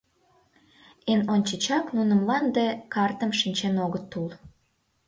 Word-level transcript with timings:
Эн 1.11 1.21
ончычак 1.33 1.85
нуно 1.95 2.13
мланде 2.21 2.67
картым 2.93 3.31
шинчен 3.39 3.75
огыт 3.85 4.11
ул. 4.19 4.29